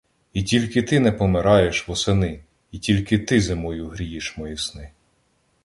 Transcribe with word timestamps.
І 0.33 0.43
тільки 0.43 0.83
ти 0.83 0.99
Не 0.99 1.11
помираєш 1.11 1.87
восени! 1.87 2.43
І 2.71 2.79
тільки 2.79 3.19
ти 3.19 3.41
Зимою 3.41 3.87
грієш 3.87 4.37
мої 4.37 4.57
сни! 4.57 4.91